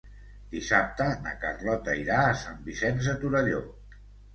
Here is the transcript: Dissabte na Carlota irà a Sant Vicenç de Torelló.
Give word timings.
Dissabte 0.55 1.11
na 1.27 1.35
Carlota 1.45 1.95
irà 2.03 2.19
a 2.25 2.35
Sant 2.43 2.61
Vicenç 2.73 3.09
de 3.15 3.19
Torelló. 3.25 3.67